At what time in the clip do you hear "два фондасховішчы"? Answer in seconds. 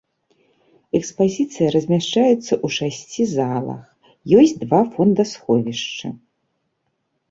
4.67-6.07